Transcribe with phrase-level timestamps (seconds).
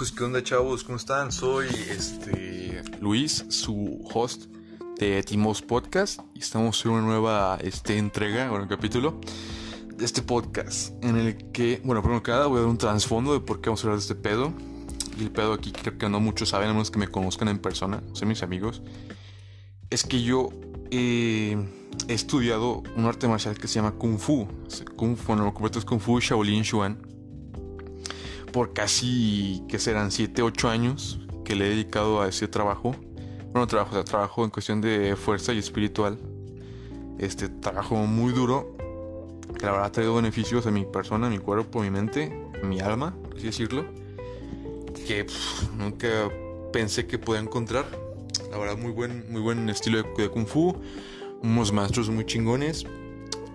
[0.00, 1.30] pues qué onda chavos, ¿cómo están?
[1.30, 4.46] Soy este Luis, su host
[4.98, 9.20] de Timos Podcast y estamos en una nueva este, entrega, bueno, capítulo
[9.94, 13.34] de este podcast en el que, bueno, primero que nada voy a dar un trasfondo
[13.34, 14.54] de por qué vamos a hablar de este pedo.
[15.18, 17.58] Y el pedo aquí creo que no muchos saben, a menos que me conozcan en
[17.58, 18.80] persona, son mis amigos.
[19.90, 20.48] Es que yo
[20.90, 21.58] he
[22.08, 24.48] estudiado un arte marcial que se llama Kung Fu.
[24.96, 27.19] Kung Fu, bueno, lo completo es Kung Fu Shaolin Xuan
[28.52, 32.94] por casi, que serán 7, 8 años que le he dedicado a ese trabajo.
[33.52, 36.18] Bueno, trabajo, trabajo en cuestión de fuerza y espiritual.
[37.18, 38.76] Este trabajo muy duro,
[39.58, 42.32] que la verdad ha traído beneficios a mi persona, a mi cuerpo, a mi mente,
[42.62, 43.84] a mi alma, así decirlo.
[45.06, 45.26] Que
[45.76, 46.30] nunca
[46.72, 47.86] pensé que podía encontrar.
[48.50, 50.76] La verdad, muy buen, muy buen estilo de, Kung Fu.
[51.42, 52.84] Unos maestros muy chingones.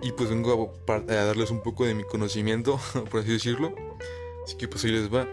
[0.02, 2.78] Y pues vengo a, a darles un poco de mi conocimiento,
[3.10, 3.85] por así decirlo.
[4.46, 5.26] Así que pues ahí les va.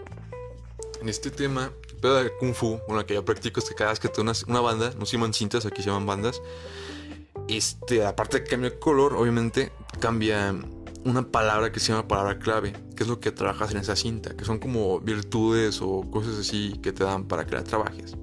[1.00, 1.70] En este tema,
[2.02, 4.60] pedo de Kung Fu, bueno, que yo practico es que cada vez que tengo una,
[4.60, 6.42] banda, no se llaman cintas, aquí se llaman bandas.
[7.48, 10.52] Este, aparte de que cambia el color, obviamente cambia
[11.04, 14.36] una palabra que se llama palabra clave, que es lo que trabajas en esa cinta,
[14.36, 18.16] que son como virtudes o cosas así que te dan para que la trabajes.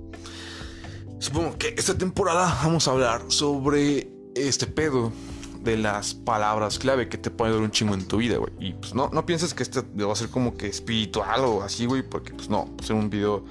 [1.20, 5.14] Supongo que esta temporada vamos a hablar sobre este pedo
[5.62, 8.52] de las palabras clave que te pueden dar un chingo en tu vida, güey.
[8.60, 11.86] Y pues no, no pienses que este va a ser como que espiritual o así,
[11.86, 13.46] güey, porque pues no, un video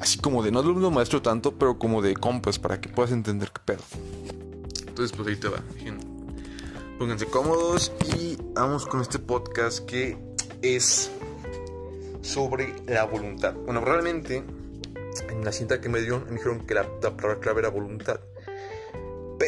[0.00, 3.50] así como de no un maestro tanto, pero como de compas para que puedas entender
[3.52, 3.82] qué pedo.
[4.86, 5.62] Entonces, pues ahí te va.
[6.98, 10.18] Pónganse cómodos y vamos con este podcast que
[10.62, 11.10] es
[12.22, 13.54] sobre la voluntad.
[13.54, 14.44] Bueno, realmente
[15.28, 18.20] en la cinta que me dio me dijeron que la palabra clave era voluntad.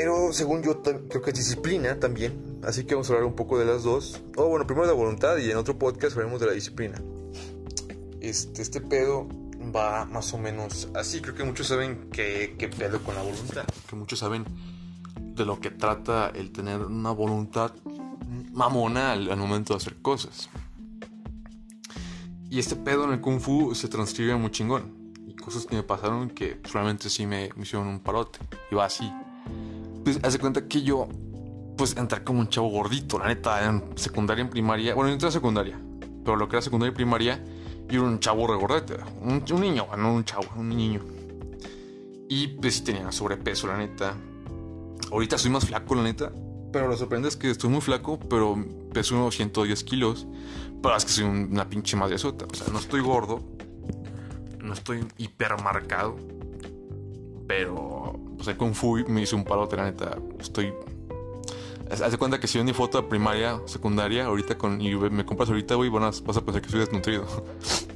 [0.03, 2.59] Pero según yo creo que es disciplina también.
[2.65, 4.21] Así que vamos a hablar un poco de las dos.
[4.37, 7.01] O bueno, primero de la voluntad y en otro podcast hablaremos de la disciplina.
[8.21, 9.29] Este, este pedo
[9.73, 11.21] va más o menos así.
[11.21, 13.63] Creo que muchos saben que, que pedo con la voluntad.
[13.89, 14.45] Que muchos saben
[15.21, 17.71] de lo que trata el tener una voluntad
[18.51, 20.51] mamona al, momento de hacer cosas.
[22.51, 25.15] Y este pedo en el kung fu se transcribe muy chingón.
[25.29, 28.41] Y cosas que me pasaron que solamente sí me, me hicieron un parote.
[28.69, 29.09] Y va así
[30.05, 31.09] pues hace cuenta que yo,
[31.77, 34.95] pues entré como un chavo gordito, la neta, en secundaria, en primaria.
[34.95, 35.79] Bueno, entré a secundaria,
[36.25, 37.43] pero lo que era secundaria y primaria,
[37.89, 41.01] yo era un chavo regordete, un, un niño, no un chavo, un niño.
[42.29, 44.17] Y pues sí tenía sobrepeso, la neta.
[45.11, 46.33] Ahorita soy más flaco, la neta.
[46.73, 48.57] Pero lo sorprende es que estoy muy flaco, pero
[48.95, 50.27] peso unos 110 kilos.
[50.83, 52.47] Pero es que soy una pinche madre sota.
[52.51, 53.43] O sea, no estoy gordo.
[54.63, 56.17] No estoy hipermarcado.
[57.47, 58.12] Pero
[58.43, 60.19] o sea, Kung Fu me hice un palote, la neta.
[60.41, 60.75] Estoy.
[61.89, 64.81] Haz de cuenta que si ven mi foto de primaria, secundaria, ahorita con.
[64.81, 67.25] Y me compras ahorita, güey, vas a pensar que estoy desnutrido.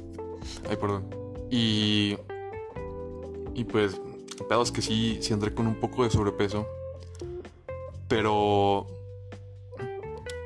[0.69, 1.03] Ay, perdón.
[1.51, 2.15] Y.
[3.55, 3.99] Y pues.
[4.47, 6.65] Pedo es que sí, sí andré con un poco de sobrepeso.
[8.07, 8.87] Pero.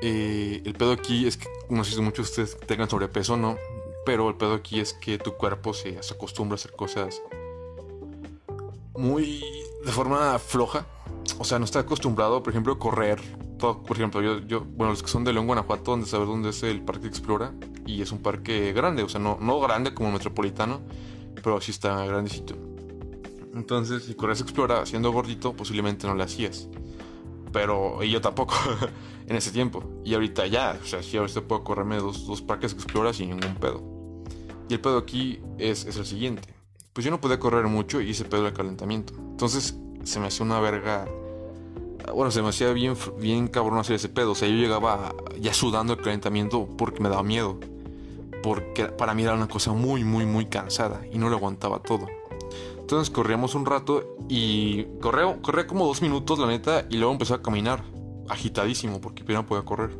[0.02, 1.46] Eh, el pedo aquí es que.
[1.70, 3.56] No sé si muchos de ustedes tengan sobrepeso, ¿no?
[4.04, 7.22] Pero el pedo aquí es que tu cuerpo se acostumbra a hacer cosas
[8.94, 10.86] muy de forma floja.
[11.38, 13.20] O sea, no está acostumbrado, por ejemplo, a correr.
[13.58, 16.62] Todo, por ejemplo, yo, bueno, los que son de León, Guanajuato, donde saber dónde es
[16.62, 17.52] el Parque Explora.
[17.86, 20.80] Y es un parque grande, o sea, no, no grande como el metropolitano,
[21.34, 22.54] pero sí está grandecito.
[23.54, 26.68] Entonces, si corres Explora siendo gordito, posiblemente no lo hacías.
[27.52, 28.54] Pero yo tampoco
[29.26, 29.84] en ese tiempo.
[30.04, 33.54] Y ahorita ya, o sea, sí, ahorita puedo correrme dos, dos parques Explora sin ningún
[33.56, 33.82] pedo.
[34.68, 36.51] Y el pedo aquí es, es el siguiente
[36.92, 39.14] pues yo no podía correr mucho y hice pedo de calentamiento.
[39.16, 41.06] Entonces se me hacía una verga.
[42.14, 44.32] Bueno, se me hacía bien, bien cabrón hacer ese pedo.
[44.32, 47.58] O sea, yo llegaba ya sudando el calentamiento porque me daba miedo.
[48.42, 52.06] Porque para mí era una cosa muy, muy, muy cansada y no lo aguantaba todo.
[52.78, 57.32] Entonces corríamos un rato y corría, corría como dos minutos, la neta, y luego empecé
[57.32, 57.84] a caminar,
[58.28, 59.96] agitadísimo, porque primero podía correr.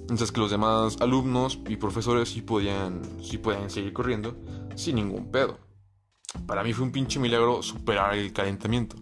[0.00, 4.36] Entonces que los demás alumnos y profesores sí podían, sí podían seguir corriendo
[4.74, 5.58] sin ningún pedo.
[6.46, 8.96] Para mí fue un pinche milagro superar el calentamiento.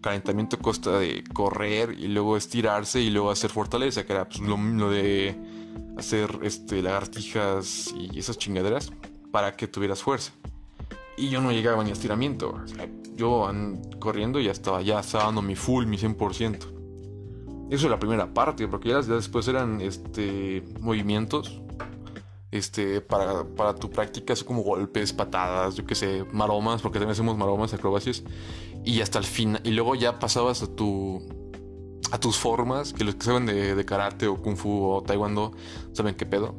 [0.00, 4.56] Calentamiento consta de correr y luego estirarse y luego hacer fortaleza, que era pues, lo,
[4.56, 5.36] lo, de
[5.96, 8.92] hacer este, lagartijas y esas chingaderas
[9.32, 10.32] para que tuvieras fuerza.
[11.16, 12.62] Y yo no llegaba ni a estiramiento.
[13.16, 13.50] yo
[13.98, 16.76] corriendo ya estaba, ya estaba dando mi full, mi 100%.
[17.68, 21.60] Eso es la primera parte, porque ya después eran este, movimientos
[22.56, 27.12] este, para, para tu práctica, es como golpes, patadas, yo que sé, maromas, porque también
[27.12, 28.22] hacemos maromas, acrobacias,
[28.84, 31.22] y hasta el final, y luego ya pasabas a tu
[32.12, 35.52] a tus formas, que los que saben de, de karate o kung fu o taekwondo
[35.92, 36.54] saben qué pedo.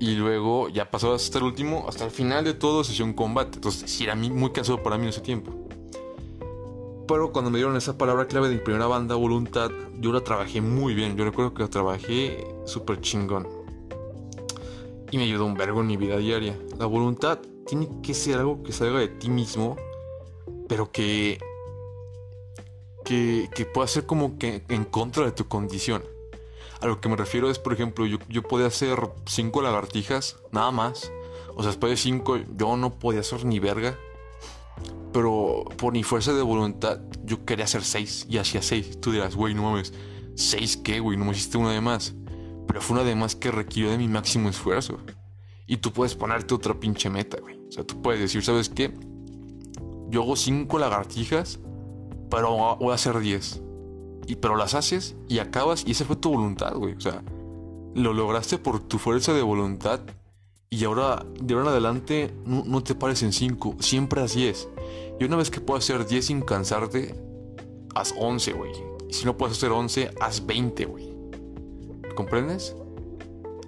[0.00, 3.56] Y luego ya pasó hasta el último, hasta el final de todo, sesión combate.
[3.56, 5.52] Entonces, sí, era muy cansado para mí en ese tiempo.
[7.08, 10.60] Pero cuando me dieron esa palabra clave de mi primera banda, voluntad, yo la trabajé
[10.60, 11.16] muy bien.
[11.16, 13.57] Yo recuerdo que la trabajé súper chingón.
[15.10, 16.58] Y me ayudó un vergo en mi vida diaria.
[16.78, 19.76] La voluntad tiene que ser algo que salga de ti mismo,
[20.68, 21.38] pero que.
[23.04, 26.02] que, que pueda ser como que en contra de tu condición.
[26.80, 30.70] A lo que me refiero es, por ejemplo, yo, yo podía hacer cinco lagartijas, nada
[30.70, 31.10] más.
[31.56, 33.98] O sea, después de cinco, yo no podía hacer ni verga.
[35.12, 39.00] Pero por mi fuerza de voluntad, yo quería hacer seis y hacía seis.
[39.00, 39.92] Tú dirás, güey, no mames,
[40.36, 41.16] ¿seis qué, güey?
[41.16, 42.14] No me hiciste una de más.
[42.68, 44.98] Pero fue una de más que requirió de mi máximo esfuerzo.
[45.66, 47.58] Y tú puedes ponerte otra pinche meta, güey.
[47.68, 48.94] O sea, tú puedes decir, ¿sabes qué?
[50.10, 51.58] Yo hago cinco lagartijas,
[52.30, 53.60] pero voy a hacer diez
[54.28, 56.94] y, pero las haces y acabas y esa fue tu voluntad, güey.
[56.94, 57.22] O sea,
[57.94, 60.00] lo lograste por tu fuerza de voluntad
[60.70, 64.68] y ahora de ahora en adelante no, te pares en 5, siempre haz 10.
[65.18, 67.14] Y una vez que puedas hacer 10 sin cansarte,
[67.94, 68.72] haz 11, güey.
[69.10, 71.07] Si no puedes hacer 11, haz 20, güey.
[72.18, 72.74] ¿Comprendes?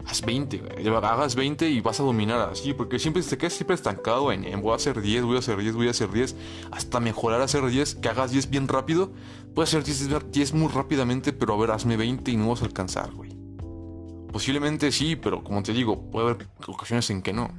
[0.06, 0.60] haz 20,
[1.04, 4.72] hagas 20 y vas a dominar así, porque siempre te quedas siempre estancado en, voy
[4.72, 6.34] a hacer 10, voy a hacer 10, voy a hacer 10,
[6.72, 9.12] hasta mejorar a hacer 10, que hagas 10 bien rápido,
[9.54, 12.64] puedes hacer 10, 10 muy rápidamente, pero a ver, hazme 20 y no vas a
[12.64, 13.30] alcanzar, güey.
[14.32, 17.52] Posiblemente sí, pero como te digo, puede haber ocasiones en que no.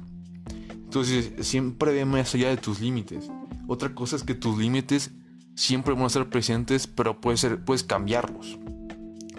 [0.74, 3.30] Entonces, siempre ve más allá de tus límites.
[3.66, 5.10] Otra cosa es que tus límites
[5.54, 8.58] siempre van a ser presentes, pero puedes, ser, puedes cambiarlos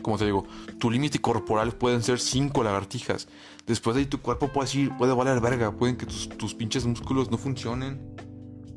[0.04, 0.46] como te digo,
[0.78, 3.28] tu límite corporal pueden ser 5 lagartijas.
[3.66, 5.72] Después de ahí tu cuerpo puede, ir, puede valer verga.
[5.72, 8.00] Pueden que tus, pinches músculos no funcionen.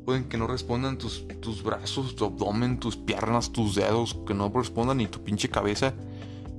[0.05, 4.49] Pueden que no respondan tus, tus brazos, tu abdomen, tus piernas, tus dedos, que no
[4.49, 5.93] respondan ni tu pinche cabeza.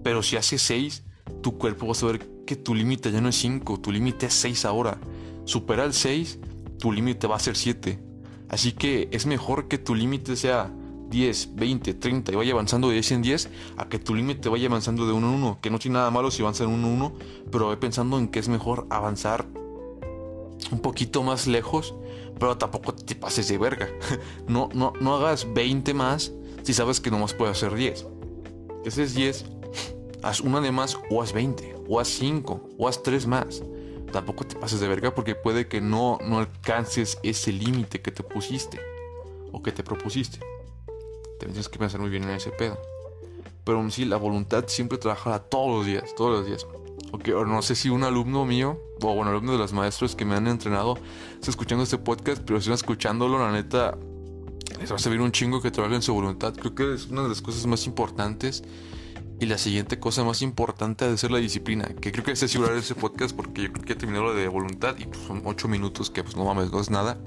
[0.04, 1.02] Pero si hace 6,
[1.42, 4.34] tu cuerpo va a saber que tu límite ya no es 5, tu límite es
[4.34, 4.98] 6 ahora.
[5.46, 6.38] Supera el 6,
[6.78, 7.98] tu límite va a ser 7.
[8.50, 10.70] Así que es mejor que tu límite sea
[11.08, 14.66] 10, 20, 30 y vaya avanzando de 10 en 10 a que tu límite vaya
[14.69, 15.58] avanzando de 1 en 1.
[15.60, 17.12] Que no tiene nada malo si avanza en 1 en 1,
[17.50, 19.46] pero ve pensando en que es mejor avanzar
[20.70, 21.94] un poquito más lejos,
[22.38, 23.88] pero tampoco te pases de verga.
[24.46, 26.32] No, no, no hagas 20 más
[26.62, 28.06] si sabes que nomás puedes hacer 10.
[28.84, 29.44] Ese es 10,
[30.22, 33.62] haz una de más o haz 20, o haz 5, o haz 3 más.
[34.12, 38.22] Tampoco te pases de verga porque puede que no, no alcances ese límite que te
[38.22, 38.81] pusiste
[39.52, 40.40] o que te propusiste
[41.46, 42.79] tienes que pensar muy bien en ese pedo.
[43.64, 46.67] Pero sí, la voluntad siempre trabaja todos los días, todos los días.
[47.12, 50.25] Okay, o no sé si un alumno mío, o bueno, alumno de los maestros que
[50.25, 50.99] me han entrenado,
[51.35, 53.96] está escuchando este podcast, pero si están escuchándolo, la neta,
[54.79, 56.55] les va a servir un chingo que trabajen su voluntad.
[56.55, 58.62] Creo que es una de las cosas más importantes.
[59.40, 61.87] Y la siguiente cosa más importante de ser la disciplina.
[62.00, 64.49] Que creo que es asegurar ese podcast porque yo creo que he terminado lo de
[64.49, 67.19] voluntad y pues son 8 minutos que pues no mames, no es nada.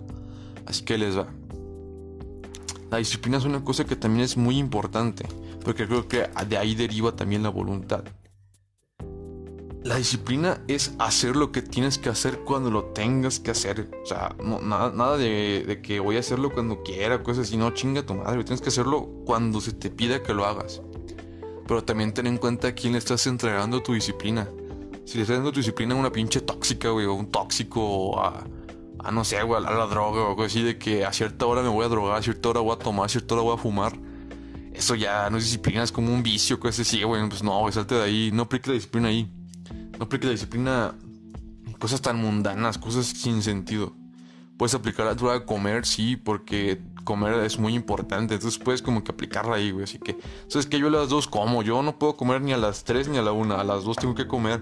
[0.65, 1.27] Así que les va.
[2.91, 5.25] La disciplina es una cosa que también es muy importante,
[5.63, 8.03] porque creo que de ahí deriva también la voluntad.
[9.81, 13.89] La disciplina es hacer lo que tienes que hacer cuando lo tengas que hacer.
[14.03, 17.55] O sea, nada, de, que voy a hacerlo cuando quiera, cosas así.
[17.55, 18.43] No, chinga tu madre.
[18.43, 20.81] Tienes que hacerlo cuando se te pida que lo hagas.
[21.67, 24.49] Pero también ten en cuenta a quién le estás entregando tu disciplina.
[25.05, 28.19] Si le estás dando tu disciplina a una pinche tóxica, güey, o un tóxico, o
[28.19, 28.43] a,
[29.03, 31.61] a no sé, güey, a la droga o algo así de que a cierta hora
[31.61, 33.57] me voy a drogar, a cierta hora voy a tomar, a cierta hora voy a
[33.57, 33.93] fumar.
[34.73, 37.27] Eso ya no es disciplina, es como un vicio, cosas así, güey.
[37.27, 39.29] Pues no, güey, salte de ahí, no aplique la disciplina ahí.
[39.97, 40.95] No aplique la disciplina
[41.79, 43.93] cosas tan mundanas, cosas sin sentido.
[44.57, 48.35] Puedes aplicar la droga a comer, sí, porque comer es muy importante.
[48.35, 49.83] Entonces puedes como que aplicarla ahí, güey.
[49.83, 50.17] Así que,
[50.47, 51.63] ¿sabes que Yo a las dos como.
[51.63, 53.59] Yo no puedo comer ni a las tres ni a la una.
[53.59, 54.61] A las dos tengo que comer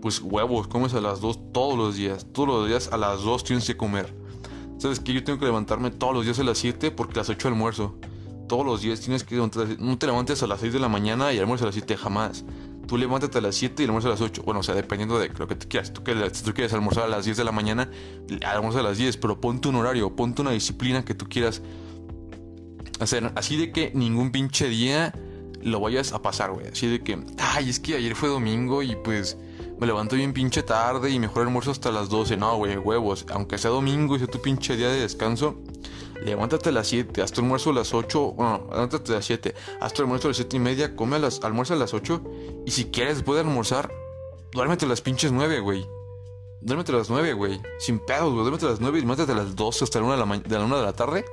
[0.00, 2.26] pues huevos, comes a las 2 todos los días.
[2.32, 4.14] Todos los días a las 2 tienes que comer.
[4.78, 7.28] ¿Sabes que Yo tengo que levantarme todos los días a las 7 porque a las
[7.28, 7.96] 8 almuerzo.
[8.48, 9.36] Todos los días tienes que.
[9.36, 12.44] No te levantes a las 6 de la mañana y almuerzas a las 7 jamás.
[12.86, 14.42] Tú levántate a las 7 y almuerzas a las 8.
[14.44, 15.92] Bueno, o sea, dependiendo de lo que te quieras.
[15.92, 16.02] Tú,
[16.32, 17.90] si tú quieres almorzar a las 10 de la mañana,
[18.44, 19.18] almuerza a las 10.
[19.18, 21.62] Pero ponte un horario, ponte una disciplina que tú quieras
[22.98, 23.30] hacer.
[23.36, 25.14] Así de que ningún pinche día
[25.62, 26.68] lo vayas a pasar, güey.
[26.68, 29.36] Así de que, ay, es que ayer fue domingo y pues
[29.80, 32.36] me levanto bien pinche tarde y mejor almuerzo hasta las 12.
[32.36, 33.24] No, güey, huevos.
[33.32, 35.56] Aunque sea domingo y sea tu pinche día de descanso,
[36.22, 38.32] levántate a las 7, haz tu almuerzo a las 8.
[38.32, 41.18] Bueno, levántate a las 7, haz tu almuerzo a las 7 y media, come a
[41.18, 42.22] las, almuerza a las 8.
[42.66, 43.90] Y si quieres, después de almorzar,
[44.52, 45.86] duérmete a las pinches 9, güey.
[46.60, 47.58] Duérmete a las 9, güey.
[47.78, 48.42] Sin pedos, güey.
[48.42, 50.58] Duérmete a las 9 y levántate a las 12 hasta la 1 de la, de
[50.58, 51.24] la, 1 de la tarde.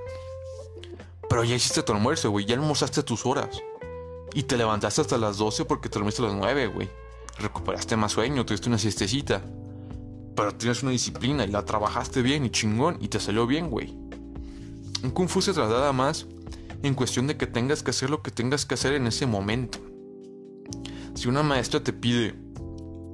[1.27, 2.45] Pero ya hiciste tu almuerzo, güey.
[2.45, 3.61] Ya almorzaste tus horas.
[4.33, 6.89] Y te levantaste hasta las 12 porque te dormiste a las 9, güey
[7.39, 9.41] recuperaste más sueño, tuviste una siestecita.
[10.35, 13.97] pero tienes una disciplina y la trabajaste bien y chingón y te salió bien, güey.
[15.03, 16.27] Un Kung Fu se traslada más
[16.83, 19.79] en cuestión de que tengas que hacer lo que tengas que hacer en ese momento.
[21.15, 22.35] Si una maestra te pide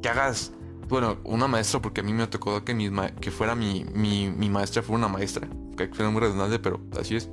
[0.01, 0.51] que hagas,
[0.89, 2.89] bueno, una maestra, porque a mí me tocó que, mi,
[3.21, 7.15] que fuera mi, mi, mi maestra, fuera una maestra, que suena muy redundante, pero así
[7.15, 7.29] es.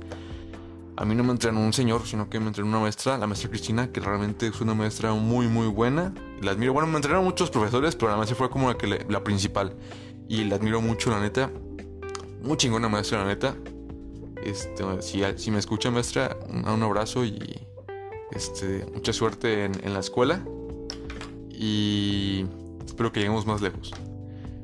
[0.97, 3.49] A mí no me entrenó un señor, sino que me entrenó una maestra, la maestra
[3.49, 6.13] Cristina, que realmente es una maestra muy, muy buena.
[6.41, 6.73] La admiro.
[6.73, 9.75] Bueno, me entrenaron muchos profesores, pero la maestra fue como la, que la principal.
[10.27, 11.51] Y la admiro mucho, la neta.
[12.41, 13.55] Muy chingona maestra, la neta.
[14.43, 17.67] Este, si, si me escucha maestra, un, abrazo y
[18.31, 20.43] este, mucha suerte en, en la escuela.
[21.49, 22.45] Y
[22.85, 23.91] espero que lleguemos más lejos.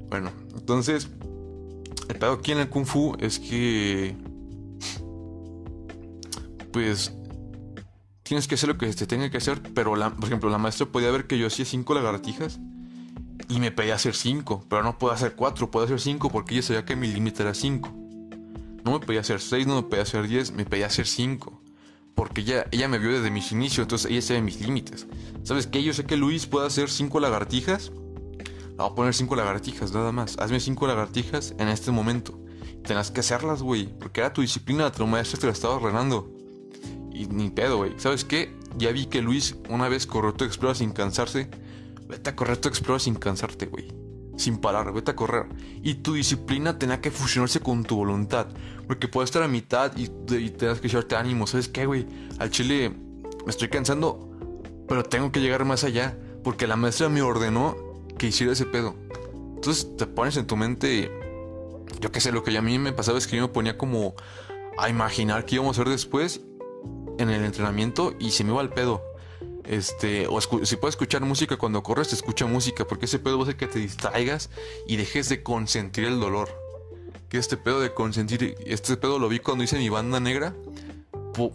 [0.10, 1.10] Bueno, entonces,
[2.10, 4.16] el pedo aquí en el Kung Fu es que
[6.78, 7.12] pues
[8.22, 10.86] tienes que hacer lo que se tenga que hacer, pero la, por ejemplo, la maestra
[10.86, 12.60] podía ver que yo hacía cinco lagartijas
[13.50, 16.62] y me pedía hacer cinco, pero no puedo hacer cuatro, puedo hacer cinco porque ella
[16.62, 17.90] sabía que mi límite era cinco.
[18.86, 21.64] No me pedía hacer seis, no me pedía hacer diez, me pedía hacer cinco.
[22.14, 25.08] Porque ella, ella me vio desde mis inicios, entonces ella sabe mis límites.
[25.42, 25.82] ¿Sabes qué?
[25.82, 27.90] Yo sé que Luis puede hacer cinco lagartijas.
[27.90, 30.38] Le voy a poner cinco lagartijas, nada más.
[30.38, 32.40] Hazme cinco lagartijas en este momento.
[32.84, 33.88] Tenás que hacerlas, güey.
[33.98, 36.37] Porque era tu disciplina, tu maestra te la estaba ordenando.
[37.18, 37.94] Y ni pedo, güey.
[37.98, 38.54] ¿Sabes qué?
[38.78, 41.50] Ya vi que Luis una vez corrió tu Explora sin cansarse.
[42.08, 43.88] Vete a correr tu Explora sin cansarte, güey.
[44.38, 45.48] Sin parar, vete a correr.
[45.82, 48.50] Y tu disciplina tenía que fusionarse con tu voluntad.
[48.86, 51.48] Porque puedes estar a mitad y, y tengas que echarte ánimo.
[51.48, 52.06] ¿Sabes qué, güey?
[52.38, 54.30] Al chile me estoy cansando,
[54.88, 56.16] pero tengo que llegar más allá.
[56.44, 57.76] Porque la maestra me ordenó
[58.20, 58.94] que hiciera ese pedo.
[59.56, 61.12] Entonces te pones en tu mente.
[62.00, 64.14] Yo qué sé, lo que a mí me pasaba es que yo me ponía como
[64.78, 66.42] a imaginar qué íbamos a hacer después
[67.18, 69.02] en el entrenamiento y se me va el pedo.
[69.68, 73.44] Este, o si puedes escuchar música cuando corres, te escucha música, porque ese pedo va
[73.44, 74.50] a hacer que te distraigas
[74.88, 76.50] y dejes de consentir el dolor.
[77.30, 80.56] Que este pedo de consentir, este pedo lo vi cuando hice mi banda negra.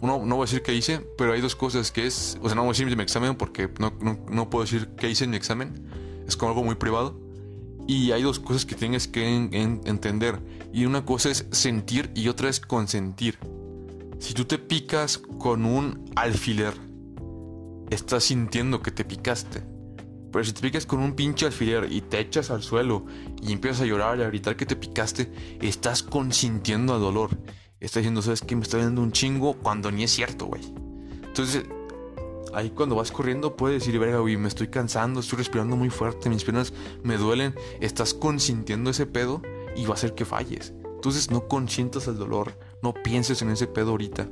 [0.01, 2.55] No, no voy a decir qué hice, pero hay dos cosas que es, o sea,
[2.55, 3.91] no voy a decir mi examen porque no,
[4.29, 5.73] no, puedo decir qué hice en mi examen,
[6.25, 7.19] es como algo muy privado.
[7.85, 10.39] Y hay dos cosas que tienes que entender.
[10.71, 13.37] Y una cosa es sentir y otra es consentir.
[14.23, 16.73] Si tú te picas con un alfiler,
[17.89, 19.61] estás sintiendo que te picaste.
[20.31, 23.05] Pero si te picas con un pinche alfiler y te echas al suelo
[23.41, 25.29] y empiezas a llorar y a gritar que te picaste,
[25.61, 27.31] estás consintiendo al dolor.
[27.81, 28.55] Estás diciendo, ¿sabes qué?
[28.55, 30.73] Me está viendo un chingo cuando ni es cierto, güey.
[31.21, 31.65] Entonces,
[32.53, 36.29] ahí cuando vas corriendo puedes decir, verga, güey, me estoy cansando, estoy respirando muy fuerte,
[36.29, 36.71] mis piernas
[37.03, 37.55] me duelen.
[37.81, 39.41] Estás consintiendo ese pedo
[39.75, 40.73] y va a hacer que falles.
[40.95, 44.27] Entonces no consientas el dolor, no pienses en ese pedo ahorita.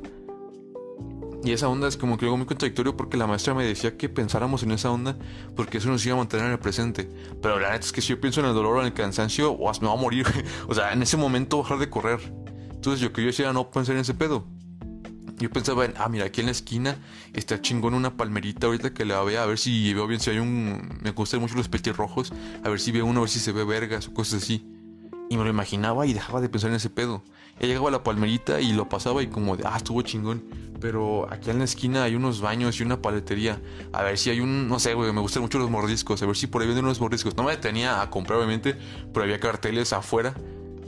[1.42, 4.08] Y esa onda es como que algo muy contradictorio porque la maestra me decía que
[4.08, 5.16] pensáramos en esa onda
[5.56, 7.08] porque eso nos iba a mantener en el presente.
[7.40, 9.50] Pero la neta es que si yo pienso en el dolor o en el cansancio,
[9.50, 10.26] o me va a morir.
[10.68, 12.20] o sea, en ese momento bajar de correr.
[12.72, 14.44] Entonces yo que yo decía no pensar en ese pedo.
[15.38, 16.98] Yo pensaba en, ah, mira, aquí en la esquina
[17.32, 20.38] está chingón una palmerita ahorita que la vea, a ver si veo bien, si hay
[20.38, 21.00] un...
[21.02, 22.32] Me gustan mucho los rojos,
[22.62, 24.71] a ver si veo uno, a ver si se ve vergas o cosas así.
[25.32, 27.22] Y me lo imaginaba y dejaba de pensar en ese pedo.
[27.58, 30.44] Ya llegaba a la palmerita y lo pasaba y como de, ah, estuvo chingón.
[30.78, 33.58] Pero aquí en la esquina hay unos baños y una paletería.
[33.94, 36.22] A ver si hay un, no sé, güey, me gustan mucho los mordiscos.
[36.22, 37.34] A ver si por ahí venden unos mordiscos.
[37.34, 38.76] No me detenía a comprar, obviamente,
[39.14, 40.34] pero había carteles afuera.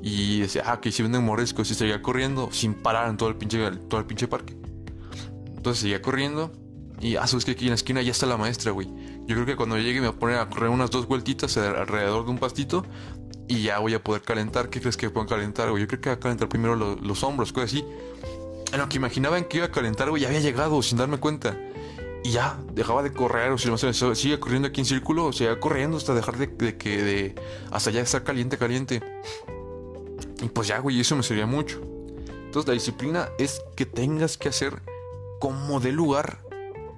[0.02, 1.70] Y decía, ah, que si venden mordiscos.
[1.70, 4.54] Y seguía corriendo sin parar en todo el pinche, todo el pinche parque.
[5.56, 6.52] Entonces seguía corriendo.
[7.00, 8.88] Y, ah, sabes que aquí en la esquina ya está la maestra, güey.
[9.26, 12.26] Yo creo que cuando llegue me voy a poner a correr unas dos vueltitas alrededor
[12.26, 12.84] de un pastito
[13.48, 14.70] y ya voy a poder calentar.
[14.70, 15.82] ¿Qué crees que puedo calentar, güey?
[15.82, 17.84] Yo creo que voy a calentar primero los hombros, cosas así.
[18.72, 21.18] En lo que imaginaba en que iba a calentar, güey, ya había llegado sin darme
[21.18, 21.58] cuenta.
[22.24, 25.98] Y ya, dejaba de correr, o sea, sigue corriendo aquí en círculo, o sea, corriendo
[25.98, 27.34] hasta dejar de, que, de,
[27.70, 29.02] hasta ya estar caliente, caliente.
[30.42, 31.82] Y pues ya, güey, eso me sería mucho.
[32.46, 34.80] Entonces la disciplina es que tengas que hacer
[35.38, 36.38] como de lugar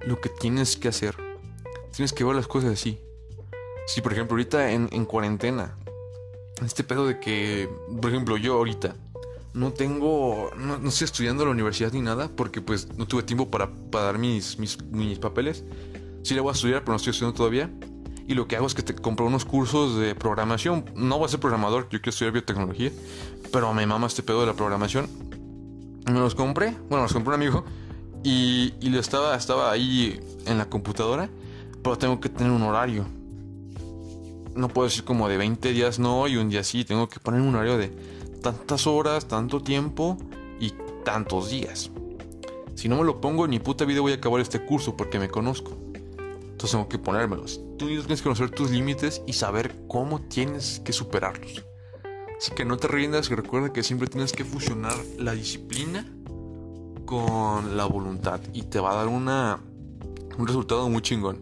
[0.05, 1.17] lo que tienes que hacer.
[1.93, 3.01] Tienes que ver las cosas así.
[3.87, 5.75] Si por ejemplo ahorita en cuarentena
[6.65, 7.69] este pedo de que,
[8.01, 8.95] por ejemplo, yo ahorita
[9.53, 13.49] no tengo, no, estoy estudiando en la universidad ni nada porque pues no tuve tiempo
[13.49, 15.63] para, para dar mis, mis, mis, papeles.
[16.23, 17.71] Sí le voy a estudiar, pero no estoy estudiando todavía.
[18.27, 20.85] Y lo que hago es que te compro unos cursos de programación.
[20.95, 22.91] No voy a ser programador, yo quiero estudiar biotecnología,
[23.51, 25.07] pero me mama este pedo de la programación.
[26.05, 27.65] Me los compré, bueno, los compró un amigo
[28.23, 31.29] y, y estaba, estaba ahí en la computadora,
[31.81, 33.05] pero tengo que tener un horario
[34.57, 36.83] no puedo decir como de 20 días no y un día sí.
[36.83, 37.89] Tengo que poner un horario de
[38.41, 40.17] tantas horas, tanto tiempo
[40.59, 40.73] y
[41.03, 41.91] tantos días.
[42.75, 45.29] Si no me lo pongo, ni puta vida voy a acabar este curso porque me
[45.29, 45.77] conozco.
[45.95, 47.61] Entonces tengo que ponérmelos.
[47.77, 51.63] Tú tienes que conocer tus límites y saber cómo tienes que superarlos.
[52.37, 56.05] Así que no te rindas y recuerda que siempre tienes que fusionar la disciplina
[57.05, 59.59] con la voluntad y te va a dar una,
[60.37, 61.39] un resultado muy chingón.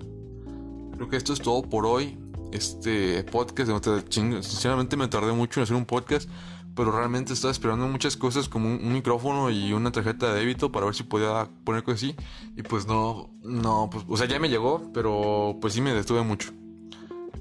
[0.95, 2.17] Creo que esto es todo por hoy.
[2.55, 3.69] Este podcast,
[4.09, 6.29] sinceramente me tardé mucho en hacer un podcast,
[6.73, 10.85] pero realmente estaba esperando muchas cosas como un, micrófono y una tarjeta de débito para
[10.85, 12.15] ver si podía poner cosas así.
[12.55, 16.21] Y pues no, no, pues, o sea, ya me llegó, pero pues sí me detuve
[16.21, 16.53] mucho.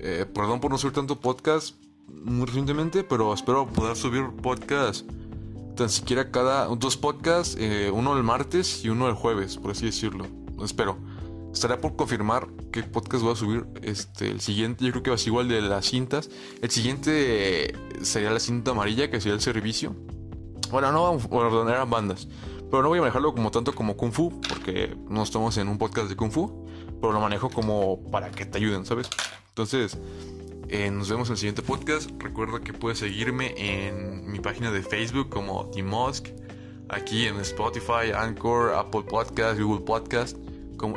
[0.01, 1.77] Eh, perdón por no subir tanto podcast
[2.09, 5.09] muy recientemente, pero espero poder subir podcast
[5.77, 9.87] tan siquiera cada dos podcasts, eh, uno el martes y uno el jueves, por así
[9.87, 10.27] decirlo.
[10.65, 11.14] Espero.
[11.55, 13.65] Estará por confirmar qué podcast voy a subir.
[13.81, 16.29] Este, el siguiente, yo creo que va a ser igual de las cintas.
[16.61, 19.95] El siguiente sería la cinta amarilla, que sería el servicio.
[20.73, 22.27] Bueno, no, bueno, eran bandas.
[22.69, 25.79] Pero no voy a manejarlo como tanto como Kung Fu, porque no estamos en un
[25.79, 26.67] podcast de Kung Fu.
[27.01, 29.09] Pero lo manejo como para que te ayuden, ¿sabes?
[29.51, 29.97] Entonces,
[30.69, 32.11] eh, nos vemos en el siguiente podcast.
[32.19, 36.35] Recuerda que puedes seguirme en mi página de Facebook como Mosque.
[36.89, 40.37] Aquí en Spotify, Anchor, Apple Podcast, Google Podcast.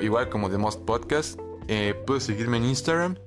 [0.01, 1.39] Igual como The Mosque Podcast.
[1.67, 3.17] Eh, puedes seguirme en Instagram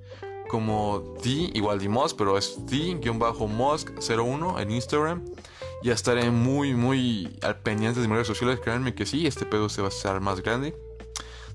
[0.50, 5.24] como The, igual The Mosque, pero es The-Mosque01 en Instagram.
[5.82, 8.60] Ya estaré muy, muy al pendiente de mis redes sociales.
[8.60, 10.76] Créanme que sí, este pedo se va a hacer más grande.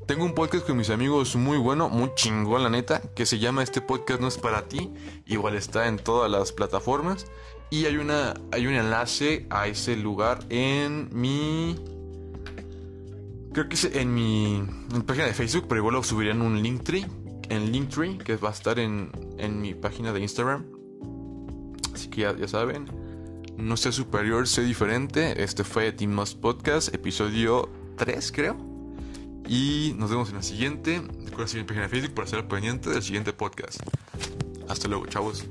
[0.07, 3.63] Tengo un podcast con mis amigos muy bueno, muy chingón la neta, que se llama
[3.63, 4.93] Este podcast no es para ti.
[5.25, 7.25] Igual está en todas las plataformas.
[7.71, 11.75] Y hay, una, hay un enlace a ese lugar en mi...
[13.55, 14.65] Creo que es en mi,
[15.07, 17.05] página de Facebook, pero igual lo subiré en un Linktree.
[17.47, 20.65] En Linktree, que va a estar en, en mi página de Instagram.
[21.93, 22.87] Así que ya, saben.
[23.55, 25.41] No sé superior, sé diferente.
[25.41, 28.57] Este fue Team Must Podcast, episodio 3 creo.
[29.47, 31.01] Y nos vemos en la siguiente.
[31.23, 33.79] Recuerda seguir mi página de Facebook para estar pendiente del siguiente podcast.
[34.67, 35.45] Hasta luego, chavos.